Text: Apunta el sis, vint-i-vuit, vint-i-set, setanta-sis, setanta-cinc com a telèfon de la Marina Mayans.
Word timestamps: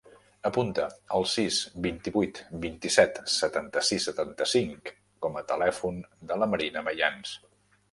Apunta 0.49 0.85
el 1.17 1.25
sis, 1.33 1.59
vint-i-vuit, 1.87 2.39
vint-i-set, 2.63 3.21
setanta-sis, 3.35 4.09
setanta-cinc 4.11 4.93
com 5.27 5.39
a 5.39 5.47
telèfon 5.55 6.03
de 6.33 6.43
la 6.43 6.51
Marina 6.57 6.87
Mayans. 6.91 7.39